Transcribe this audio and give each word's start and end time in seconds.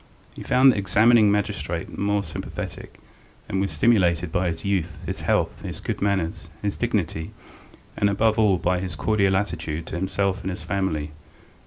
He 0.33 0.41
found 0.41 0.71
the 0.71 0.77
examining 0.79 1.31
magistrate 1.31 1.87
sympathetic, 2.23 2.97
and 3.47 3.61
was 3.61 3.71
stimulated 3.71 4.31
by 4.31 4.47
his 4.49 4.65
youth, 4.65 4.97
his 5.05 5.21
health, 5.21 5.61
his 5.61 5.79
good 5.79 6.01
manners, 6.01 6.47
his 6.63 6.75
dignity, 6.75 7.33
and, 7.95 8.09
above 8.09 8.39
all, 8.39 8.57
by 8.57 8.79
his 8.79 8.95
cordial 8.95 9.35
attitude 9.37 9.85
to 9.85 9.95
himself 9.97 10.41
and 10.41 10.49
his 10.49 10.63
family. 10.63 11.11